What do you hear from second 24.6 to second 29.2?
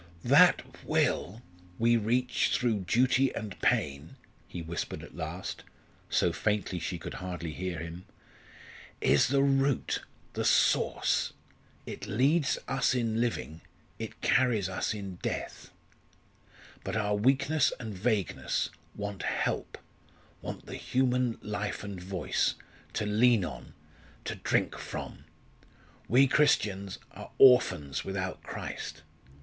from. We Christians are orphans without Christ!